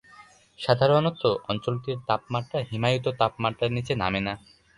[0.59, 1.21] সাধারণত,
[1.49, 4.33] অঞ্চলটির তাপমাত্রা হিমায়িত তাপমাত্রার নিচে নামে না।